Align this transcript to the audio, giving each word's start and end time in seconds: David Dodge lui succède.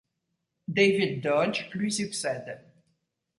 David 0.67 1.21
Dodge 1.21 1.69
lui 1.75 1.91
succède. 1.91 2.59